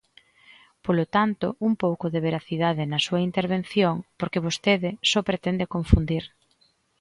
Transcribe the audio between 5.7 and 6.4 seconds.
confundir.